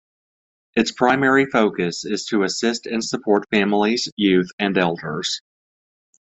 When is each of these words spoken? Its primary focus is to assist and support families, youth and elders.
Its 0.75 0.91
primary 0.91 1.45
focus 1.45 2.05
is 2.05 2.25
to 2.25 2.41
assist 2.41 2.87
and 2.87 3.05
support 3.05 3.45
families, 3.51 4.11
youth 4.17 4.49
and 4.57 4.75
elders. 4.75 5.41